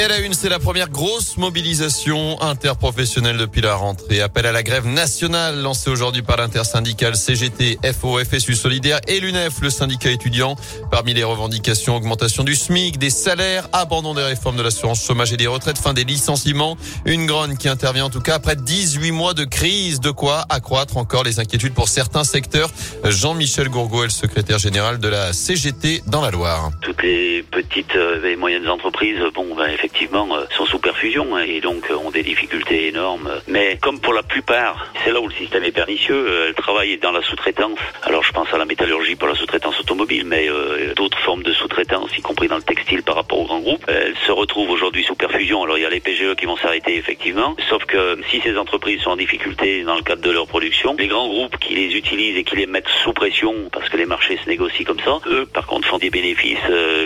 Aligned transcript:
Et 0.00 0.06
la 0.06 0.20
une, 0.20 0.32
c'est 0.32 0.48
la 0.48 0.60
première 0.60 0.90
grosse 0.90 1.38
mobilisation 1.38 2.40
interprofessionnelle 2.40 3.36
depuis 3.36 3.60
la 3.60 3.74
rentrée. 3.74 4.20
Appel 4.20 4.46
à 4.46 4.52
la 4.52 4.62
grève 4.62 4.86
nationale 4.86 5.60
lancé 5.60 5.90
aujourd'hui 5.90 6.22
par 6.22 6.36
l'intersyndicale 6.36 7.16
CGT, 7.16 7.80
FO, 8.00 8.20
FSU 8.24 8.54
Solidaire 8.54 9.00
et 9.08 9.18
l'UNEF, 9.18 9.54
le 9.60 9.70
syndicat 9.70 10.12
étudiant. 10.12 10.54
Parmi 10.92 11.14
les 11.14 11.24
revendications, 11.24 11.96
augmentation 11.96 12.44
du 12.44 12.54
SMIC, 12.54 12.96
des 12.98 13.10
salaires, 13.10 13.66
abandon 13.72 14.14
des 14.14 14.22
réformes 14.22 14.56
de 14.56 14.62
l'assurance 14.62 15.04
chômage 15.04 15.32
et 15.32 15.36
des 15.36 15.48
retraites, 15.48 15.78
fin 15.78 15.94
des 15.94 16.04
licenciements. 16.04 16.76
Une 17.04 17.26
grogne 17.26 17.56
qui 17.56 17.68
intervient 17.68 18.04
en 18.04 18.10
tout 18.10 18.20
cas 18.20 18.36
après 18.36 18.54
18 18.54 19.10
mois 19.10 19.34
de 19.34 19.42
crise. 19.44 19.98
De 19.98 20.12
quoi 20.12 20.44
accroître 20.48 20.96
encore 20.96 21.24
les 21.24 21.40
inquiétudes 21.40 21.74
pour 21.74 21.88
certains 21.88 22.22
secteurs. 22.22 22.70
Jean-Michel 23.02 23.68
Gourgaud 23.68 24.04
est 24.04 24.06
le 24.06 24.10
secrétaire 24.10 24.58
général 24.58 25.00
de 25.00 25.08
la 25.08 25.32
CGT 25.32 26.04
dans 26.06 26.22
la 26.22 26.30
Loire. 26.30 26.70
Toutes 26.82 27.02
les 27.02 27.42
petites 27.42 27.96
et 28.24 28.36
moyennes 28.36 28.68
entreprises, 28.68 29.18
bon, 29.34 29.56
ben, 29.56 29.66
effectivement, 29.66 29.87
effectivement 29.88 30.36
euh, 30.36 30.44
sont 30.50 30.66
sous 30.66 30.78
perfusion 30.78 31.34
hein, 31.34 31.44
et 31.46 31.60
donc 31.60 31.90
euh, 31.90 31.94
ont 31.94 32.10
des 32.10 32.22
difficultés 32.22 32.88
énormes. 32.88 33.30
Mais 33.46 33.78
comme 33.80 34.00
pour 34.00 34.12
la 34.12 34.22
plupart, 34.22 34.92
c'est 35.02 35.12
là 35.12 35.20
où 35.20 35.28
le 35.28 35.34
système 35.34 35.64
est 35.64 35.72
pernicieux, 35.72 36.26
euh, 36.28 36.48
elles 36.48 36.54
travaillent 36.54 36.98
dans 36.98 37.10
la 37.10 37.22
sous-traitance. 37.22 37.78
Alors 38.02 38.22
je 38.22 38.32
pense 38.32 38.52
à 38.52 38.58
la 38.58 38.66
métallurgie 38.66 39.16
pour 39.16 39.28
la 39.28 39.34
sous-traitance 39.34 39.80
automobile, 39.80 40.24
mais 40.26 40.48
d'autres 40.94 41.18
formes 41.18 41.42
de 41.42 41.52
sous-traitance, 41.52 42.16
y 42.16 42.20
compris 42.20 42.48
dans 42.48 42.56
le 42.56 42.62
textile 42.62 43.02
par 43.02 43.14
rapport 43.14 43.38
aux 43.38 43.44
grands 43.44 43.60
groupes, 43.60 43.84
elles 43.88 44.14
se 44.26 44.32
retrouvent 44.32 44.70
aujourd'hui 44.70 45.04
sous 45.04 45.14
perfusion. 45.14 45.62
Alors 45.62 45.78
il 45.78 45.82
y 45.82 45.86
a 45.86 45.90
les 45.90 46.00
PGE 46.00 46.34
qui 46.36 46.46
vont 46.46 46.56
s'arrêter 46.56 46.96
effectivement, 46.96 47.56
sauf 47.68 47.84
que 47.86 48.18
si 48.30 48.40
ces 48.40 48.56
entreprises 48.58 49.02
sont 49.02 49.10
en 49.10 49.16
difficulté 49.16 49.84
dans 49.84 49.96
le 49.96 50.02
cadre 50.02 50.22
de 50.22 50.30
leur 50.30 50.46
production, 50.46 50.94
les 50.98 51.08
grands 51.08 51.28
groupes 51.28 51.56
qui 51.58 51.74
les 51.74 51.96
utilisent 51.96 52.36
et 52.36 52.44
qui 52.44 52.56
les 52.56 52.66
mettent 52.66 52.88
sous 53.02 53.12
pression 53.12 53.54
parce 53.72 53.88
que 53.88 53.96
les 53.96 54.06
marchés 54.06 54.38
se 54.42 54.48
négocient 54.48 54.84
comme 54.84 55.00
ça, 55.00 55.18
eux 55.26 55.46
par 55.46 55.66
contre 55.66 55.88
font 55.88 55.98
des 55.98 56.10
bénéfices 56.10 56.58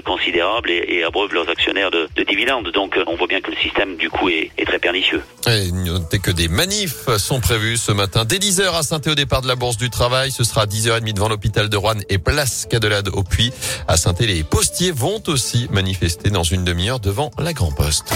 considérables 0.05 0.71
et, 0.71 1.03
abreuvent 1.05 1.35
leurs 1.35 1.49
actionnaires 1.49 1.91
de, 1.91 2.09
de 2.17 2.23
dividendes. 2.23 2.72
Donc 2.73 2.97
euh, 2.97 3.05
on 3.07 3.17
voit 3.17 3.27
bien 3.27 3.41
que 3.41 3.51
le 3.51 3.57
système 3.57 3.97
du 3.97 4.09
coup 4.11 4.29
est, 4.29 4.51
très 4.65 4.79
pernicieux. 4.79 5.23
Et 5.47 5.73
notez 5.73 6.19
que 6.19 6.31
des 6.31 6.49
manifs 6.49 7.09
sont 7.19 7.41
prévus 7.41 7.77
ce 7.77 7.93
matin 7.93 8.25
dès 8.25 8.39
10h 8.39 8.75
à 8.75 8.83
saint 8.83 9.01
au 9.07 9.15
départ 9.15 9.43
de 9.43 9.49
la 9.49 9.57
Bourse 9.57 9.77
du 9.77 9.91
Travail. 9.91 10.31
Ce 10.31 10.45
sera 10.45 10.67
10h30 10.67 11.13
devant 11.13 11.29
l'hôpital 11.29 11.69
de 11.69 11.77
Rouen 11.77 12.01
et 12.09 12.19
place 12.19 12.67
Cadelade 12.71 13.09
au 13.09 13.23
Puy. 13.23 13.53
À 13.89 13.97
saint 13.97 14.15
les 14.21 14.45
postiers 14.45 14.93
vont 14.93 15.23
aussi 15.27 15.69
manifester 15.73 16.31
dans 16.31 16.45
une 16.45 16.65
demi-heure 16.65 17.01
devant 17.01 17.31
la 17.39 17.53
Grand 17.53 17.73
Poste. 17.73 18.13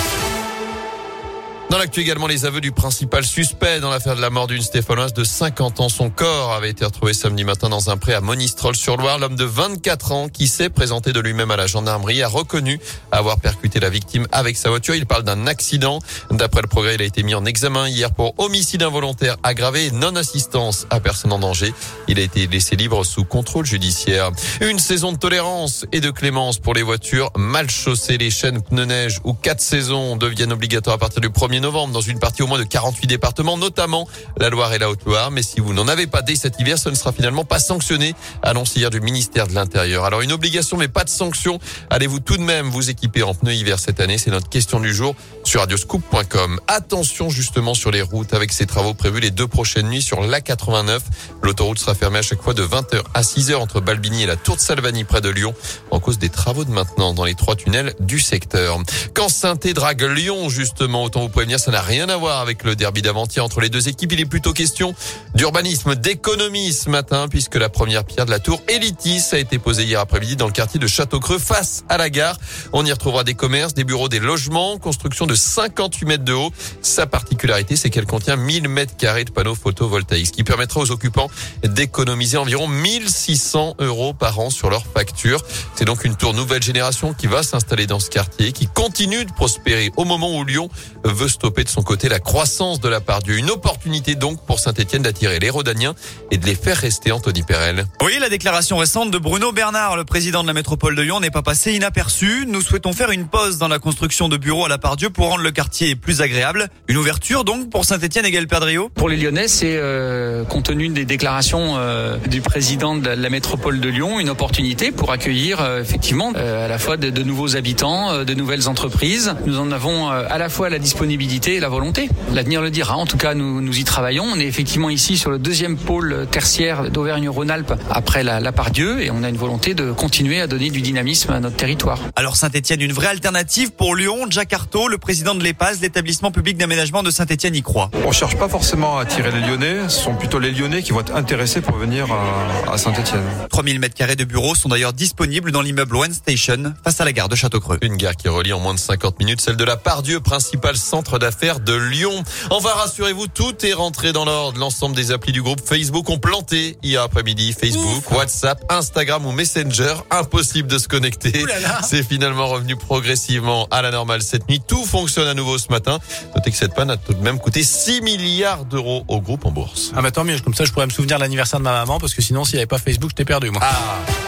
Dans 1.68 1.78
l'actu 1.78 2.00
également, 2.00 2.28
les 2.28 2.46
aveux 2.46 2.60
du 2.60 2.70
principal 2.70 3.24
suspect 3.24 3.80
dans 3.80 3.90
l'affaire 3.90 4.14
de 4.14 4.20
la 4.20 4.30
mort 4.30 4.46
d'une 4.46 4.62
Stéphanoise 4.62 5.12
de 5.12 5.24
50 5.24 5.80
ans. 5.80 5.88
Son 5.88 6.10
corps 6.10 6.52
avait 6.52 6.70
été 6.70 6.84
retrouvé 6.84 7.12
samedi 7.12 7.42
matin 7.42 7.68
dans 7.68 7.90
un 7.90 7.96
pré 7.96 8.14
à 8.14 8.20
Monistrol-sur-Loire. 8.20 9.18
L'homme 9.18 9.34
de 9.34 9.44
24 9.44 10.12
ans 10.12 10.28
qui 10.28 10.46
s'est 10.46 10.70
présenté 10.70 11.12
de 11.12 11.18
lui-même 11.18 11.50
à 11.50 11.56
la 11.56 11.66
gendarmerie 11.66 12.22
a 12.22 12.28
reconnu 12.28 12.78
avoir 13.10 13.40
percuté 13.40 13.80
la 13.80 13.90
victime 13.90 14.28
avec 14.30 14.56
sa 14.56 14.68
voiture. 14.68 14.94
Il 14.94 15.06
parle 15.06 15.24
d'un 15.24 15.48
accident. 15.48 15.98
D'après 16.30 16.62
le 16.62 16.68
progrès, 16.68 16.94
il 16.94 17.02
a 17.02 17.04
été 17.04 17.24
mis 17.24 17.34
en 17.34 17.44
examen 17.44 17.88
hier 17.88 18.14
pour 18.14 18.34
homicide 18.38 18.84
involontaire 18.84 19.36
aggravé 19.42 19.86
et 19.86 19.90
non-assistance 19.90 20.86
à 20.90 21.00
personne 21.00 21.32
en 21.32 21.40
danger. 21.40 21.74
Il 22.06 22.20
a 22.20 22.22
été 22.22 22.46
laissé 22.46 22.76
libre 22.76 23.02
sous 23.02 23.24
contrôle 23.24 23.66
judiciaire. 23.66 24.30
Une 24.60 24.78
saison 24.78 25.10
de 25.10 25.18
tolérance 25.18 25.84
et 25.90 26.00
de 26.00 26.12
clémence 26.12 26.58
pour 26.58 26.74
les 26.74 26.84
voitures 26.84 27.32
mal 27.36 27.68
chaussées. 27.68 28.18
Les 28.18 28.30
chaînes 28.30 28.62
pneus 28.62 28.84
neige 28.84 29.20
ou 29.24 29.34
quatre 29.34 29.60
saisons 29.60 30.16
deviennent 30.16 30.52
obligatoires 30.52 30.94
à 30.94 30.98
partir 30.98 31.20
du 31.20 31.28
1er 31.28 31.55
novembre 31.60 31.92
dans 31.92 32.00
une 32.00 32.18
partie 32.18 32.42
au 32.42 32.46
moins 32.46 32.58
de 32.58 32.64
48 32.64 33.06
départements, 33.06 33.56
notamment 33.56 34.08
la 34.38 34.50
Loire 34.50 34.72
et 34.72 34.78
la 34.78 34.90
Haute-Loire. 34.90 35.30
Mais 35.30 35.42
si 35.42 35.60
vous 35.60 35.72
n'en 35.72 35.88
avez 35.88 36.06
pas 36.06 36.22
dès 36.22 36.36
cet 36.36 36.60
hiver, 36.60 36.78
ce 36.78 36.88
ne 36.88 36.94
sera 36.94 37.12
finalement 37.12 37.44
pas 37.44 37.58
sanctionné, 37.58 38.14
annonce 38.42 38.76
hier 38.76 38.90
du 38.90 39.00
ministère 39.00 39.46
de 39.46 39.54
l'Intérieur. 39.54 40.04
Alors 40.04 40.20
une 40.20 40.32
obligation 40.32 40.76
mais 40.76 40.88
pas 40.88 41.04
de 41.04 41.08
sanction. 41.08 41.58
Allez-vous 41.90 42.20
tout 42.20 42.36
de 42.36 42.42
même 42.42 42.68
vous 42.68 42.90
équiper 42.90 43.22
en 43.22 43.34
pneus 43.34 43.54
hiver 43.54 43.78
cette 43.78 44.00
année? 44.00 44.18
C'est 44.18 44.30
notre 44.30 44.48
question 44.48 44.80
du 44.80 44.94
jour 44.94 45.14
sur 45.44 45.60
radioscoop.com. 45.60 46.60
Attention 46.68 47.30
justement 47.30 47.74
sur 47.74 47.90
les 47.90 48.02
routes 48.02 48.34
avec 48.34 48.52
ces 48.52 48.66
travaux 48.66 48.94
prévus 48.94 49.20
les 49.20 49.30
deux 49.30 49.46
prochaines 49.46 49.88
nuits 49.88 50.02
sur 50.02 50.22
l'A89. 50.22 51.00
L'autoroute 51.42 51.78
sera 51.78 51.94
fermée 51.94 52.18
à 52.18 52.22
chaque 52.22 52.42
fois 52.42 52.54
de 52.54 52.64
20h 52.64 53.02
à 53.14 53.22
6h 53.22 53.56
entre 53.56 53.80
Balbini 53.80 54.22
et 54.22 54.26
la 54.26 54.36
Tour 54.36 54.56
de 54.56 54.60
Salvani 54.60 55.04
près 55.04 55.20
de 55.20 55.28
Lyon 55.28 55.54
en 55.90 56.00
cause 56.00 56.18
des 56.18 56.28
travaux 56.28 56.64
de 56.64 56.70
maintenance 56.70 57.14
dans 57.14 57.24
les 57.24 57.34
trois 57.34 57.56
tunnels 57.56 57.94
du 58.00 58.20
secteur. 58.20 58.78
Quand 59.14 59.28
saint 59.28 59.54
drague 59.54 60.02
Lyon 60.02 60.48
justement, 60.48 61.04
autant 61.04 61.20
vous 61.20 61.28
pouvez 61.28 61.45
ça 61.56 61.70
n'a 61.70 61.80
rien 61.80 62.08
à 62.08 62.16
voir 62.16 62.40
avec 62.40 62.64
le 62.64 62.74
derby 62.74 63.02
d'avant-hier 63.02 63.44
entre 63.44 63.60
les 63.60 63.68
deux 63.68 63.88
équipes. 63.88 64.12
Il 64.12 64.20
est 64.20 64.26
plutôt 64.26 64.52
question 64.52 64.94
d'urbanisme, 65.34 65.94
d'économie 65.94 66.72
ce 66.72 66.90
matin, 66.90 67.28
puisque 67.28 67.54
la 67.54 67.68
première 67.68 68.04
pierre 68.04 68.26
de 68.26 68.32
la 68.32 68.40
tour 68.40 68.60
Elitis 68.68 69.22
a 69.32 69.38
été 69.38 69.58
posée 69.58 69.84
hier 69.84 70.00
après-midi 70.00 70.36
dans 70.36 70.46
le 70.46 70.52
quartier 70.52 70.80
de 70.80 70.86
Château-Creux, 70.86 71.38
face 71.38 71.84
à 71.88 71.96
la 71.96 72.10
gare. 72.10 72.36
On 72.72 72.84
y 72.84 72.92
retrouvera 72.92 73.22
des 73.22 73.34
commerces, 73.34 73.74
des 73.74 73.84
bureaux, 73.84 74.08
des 74.08 74.18
logements, 74.18 74.78
construction 74.78 75.26
de 75.26 75.34
58 75.34 76.06
mètres 76.06 76.24
de 76.24 76.32
haut. 76.32 76.50
Sa 76.82 77.06
particularité, 77.06 77.76
c'est 77.76 77.90
qu'elle 77.90 78.06
contient 78.06 78.36
1000 78.36 78.68
mètres 78.68 78.96
carrés 78.96 79.24
de 79.24 79.30
panneaux 79.30 79.54
photovoltaïques, 79.54 80.26
ce 80.26 80.32
qui 80.32 80.44
permettra 80.44 80.80
aux 80.80 80.90
occupants 80.90 81.30
d'économiser 81.62 82.38
environ 82.38 82.66
1600 82.66 83.76
euros 83.78 84.14
par 84.14 84.40
an 84.40 84.50
sur 84.50 84.68
leur 84.68 84.84
facture. 84.84 85.42
C'est 85.76 85.84
donc 85.84 86.04
une 86.04 86.16
tour 86.16 86.34
nouvelle 86.34 86.62
génération 86.62 87.14
qui 87.14 87.28
va 87.28 87.42
s'installer 87.42 87.86
dans 87.86 88.00
ce 88.00 88.10
quartier, 88.10 88.52
qui 88.52 88.66
continue 88.66 89.24
de 89.24 89.32
prospérer 89.32 89.92
au 89.96 90.04
moment 90.04 90.36
où 90.36 90.44
Lyon 90.44 90.68
veut 91.04 91.28
stopper 91.36 91.64
de 91.64 91.68
son 91.68 91.82
côté 91.82 92.08
la 92.08 92.18
croissance 92.18 92.80
de 92.80 92.88
la 92.88 93.00
part 93.00 93.20
Dieu. 93.20 93.36
Une 93.36 93.50
opportunité 93.50 94.14
donc 94.14 94.40
pour 94.46 94.58
Saint-Etienne 94.58 95.02
d'attirer 95.02 95.38
les 95.38 95.50
Rodaniens 95.50 95.94
et 96.30 96.38
de 96.38 96.46
les 96.46 96.54
faire 96.54 96.78
rester, 96.78 97.12
Anthony 97.12 97.42
Perel. 97.42 97.84
Oui, 98.02 98.14
la 98.18 98.30
déclaration 98.30 98.78
récente 98.78 99.10
de 99.10 99.18
Bruno 99.18 99.52
Bernard, 99.52 99.96
le 99.96 100.04
président 100.04 100.42
de 100.42 100.48
la 100.48 100.54
métropole 100.54 100.96
de 100.96 101.02
Lyon, 101.02 101.20
n'est 101.20 101.30
pas 101.30 101.42
passée 101.42 101.74
inaperçue. 101.74 102.46
Nous 102.48 102.62
souhaitons 102.62 102.94
faire 102.94 103.10
une 103.10 103.26
pause 103.26 103.58
dans 103.58 103.68
la 103.68 103.78
construction 103.78 104.30
de 104.30 104.38
bureaux 104.38 104.64
à 104.64 104.68
la 104.70 104.78
part 104.78 104.96
Dieu 104.96 105.10
pour 105.10 105.28
rendre 105.28 105.42
le 105.42 105.50
quartier 105.50 105.94
plus 105.94 106.22
agréable. 106.22 106.68
Une 106.88 106.96
ouverture 106.96 107.44
donc 107.44 107.68
pour 107.68 107.84
Saint-Etienne 107.84 108.24
et 108.24 108.30
Galperdrio 108.30 108.88
Pour 108.94 109.10
les 109.10 109.18
Lyonnais, 109.18 109.48
c'est 109.48 109.76
euh, 109.76 110.44
compte 110.44 110.64
tenu 110.64 110.88
des 110.88 111.04
déclarations 111.04 111.74
euh, 111.76 112.16
du 112.28 112.40
président 112.40 112.96
de 112.96 113.10
la 113.10 113.30
métropole 113.30 113.78
de 113.78 113.88
Lyon, 113.90 114.18
une 114.20 114.30
opportunité 114.30 114.90
pour 114.90 115.12
accueillir 115.12 115.60
euh, 115.60 115.82
effectivement 115.82 116.32
à 116.32 116.66
la 116.66 116.78
fois 116.78 116.96
de, 116.96 117.10
de 117.10 117.22
nouveaux 117.22 117.56
habitants, 117.56 118.24
de 118.24 118.34
nouvelles 118.34 118.68
entreprises. 118.68 119.34
Nous 119.44 119.58
en 119.58 119.70
avons 119.70 120.08
à 120.08 120.38
la 120.38 120.48
fois 120.48 120.70
la 120.70 120.78
disponibilité 120.78 121.25
et 121.26 121.60
la 121.60 121.68
volonté. 121.68 122.08
L'avenir 122.32 122.62
le 122.62 122.70
dira. 122.70 122.96
En 122.96 123.06
tout 123.06 123.16
cas, 123.16 123.34
nous, 123.34 123.60
nous 123.60 123.78
y 123.78 123.84
travaillons. 123.84 124.24
On 124.24 124.38
est 124.38 124.46
effectivement 124.46 124.90
ici 124.90 125.18
sur 125.18 125.30
le 125.30 125.38
deuxième 125.38 125.76
pôle 125.76 126.26
tertiaire 126.30 126.90
d'Auvergne-Rhône-Alpes 126.90 127.74
après 127.90 128.22
la, 128.22 128.40
la 128.40 128.52
Pardieu 128.52 129.02
et 129.02 129.10
on 129.10 129.22
a 129.22 129.28
une 129.28 129.36
volonté 129.36 129.74
de 129.74 129.92
continuer 129.92 130.40
à 130.40 130.46
donner 130.46 130.70
du 130.70 130.80
dynamisme 130.80 131.32
à 131.32 131.40
notre 131.40 131.56
territoire. 131.56 131.98
Alors 132.14 132.36
Saint-Etienne, 132.36 132.80
une 132.80 132.92
vraie 132.92 133.08
alternative 133.08 133.72
pour 133.72 133.94
Lyon. 133.96 134.26
Jacques 134.30 134.52
Artaud, 134.52 134.88
le 134.88 134.98
président 134.98 135.34
de 135.34 135.42
l'EPAS, 135.42 135.74
l'établissement 135.82 136.30
public 136.30 136.56
d'aménagement 136.56 137.02
de 137.02 137.10
Saint-Etienne, 137.10 137.54
y 137.54 137.62
croit. 137.62 137.90
On 138.06 138.12
cherche 138.12 138.36
pas 138.36 138.48
forcément 138.48 138.98
à 138.98 139.02
attirer 139.02 139.30
les 139.30 139.40
Lyonnais. 139.40 139.88
Ce 139.88 140.00
sont 140.00 140.14
plutôt 140.14 140.38
les 140.38 140.52
Lyonnais 140.52 140.82
qui 140.82 140.92
vont 140.92 141.00
être 141.00 141.14
intéressés 141.14 141.60
pour 141.60 141.76
venir 141.76 142.06
à, 142.10 142.72
à 142.72 142.78
Saint-Etienne. 142.78 143.24
3000 143.50 143.80
mètres 143.80 143.94
carrés 143.94 144.16
de 144.16 144.24
bureaux 144.24 144.54
sont 144.54 144.68
d'ailleurs 144.68 144.92
disponibles 144.92 145.52
dans 145.52 145.62
l'immeuble 145.62 145.96
One 145.96 146.12
Station 146.12 146.74
face 146.84 147.00
à 147.00 147.04
la 147.04 147.12
gare 147.12 147.28
de 147.28 147.36
Château-Creux. 147.36 147.78
Une 147.82 147.96
gare 147.96 148.16
qui 148.16 148.28
relie 148.28 148.52
en 148.52 148.60
moins 148.60 148.74
de 148.74 148.78
50 148.78 149.18
minutes 149.18 149.40
celle 149.40 149.56
de 149.56 149.64
la 149.64 149.76
Pardieu, 149.76 150.20
principal 150.20 150.76
centre 150.76 151.15
d'affaires 151.18 151.60
de 151.60 151.74
Lyon. 151.74 152.22
Enfin, 152.50 152.70
rassurez-vous, 152.70 153.26
tout 153.28 153.64
est 153.64 153.72
rentré 153.72 154.12
dans 154.12 154.24
l'ordre. 154.24 154.58
L'ensemble 154.58 154.94
des 154.96 155.12
applis 155.12 155.32
du 155.32 155.42
groupe 155.42 155.60
Facebook 155.64 156.08
ont 156.10 156.18
planté 156.18 156.76
hier 156.82 157.02
après-midi. 157.02 157.52
Facebook, 157.52 158.10
WhatsApp, 158.10 158.64
Instagram 158.68 159.26
ou 159.26 159.32
Messenger. 159.32 159.94
Impossible 160.10 160.68
de 160.68 160.78
se 160.78 160.88
connecter. 160.88 161.44
C'est 161.82 162.02
finalement 162.02 162.46
revenu 162.46 162.76
progressivement 162.76 163.66
à 163.70 163.82
la 163.82 163.90
normale 163.90 164.22
cette 164.22 164.48
nuit. 164.48 164.60
Tout 164.66 164.84
fonctionne 164.84 165.28
à 165.28 165.34
nouveau 165.34 165.58
ce 165.58 165.68
matin. 165.70 165.98
Notez 166.34 166.50
que 166.50 166.56
cette 166.56 166.74
panne 166.74 166.90
a 166.90 166.96
tout 166.96 167.14
de 167.14 167.22
même 167.22 167.38
coûté 167.38 167.62
6 167.62 168.02
milliards 168.02 168.64
d'euros 168.64 169.04
au 169.08 169.20
groupe 169.20 169.44
en 169.46 169.50
bourse. 169.50 169.92
Ah 169.96 170.02
bah 170.02 170.10
tant 170.10 170.24
mieux, 170.24 170.38
comme 170.40 170.54
ça 170.54 170.64
je 170.64 170.72
pourrais 170.72 170.86
me 170.86 170.90
souvenir 170.90 171.16
de 171.16 171.22
l'anniversaire 171.22 171.58
de 171.58 171.64
ma 171.64 171.72
maman 171.72 171.98
parce 171.98 172.14
que 172.14 172.22
sinon 172.22 172.44
s'il 172.44 172.54
n'y 172.54 172.60
avait 172.60 172.66
pas 172.66 172.78
Facebook, 172.78 173.10
j'étais 173.10 173.24
perdu 173.24 173.50
moi. 173.50 173.60
Ah. 173.62 174.25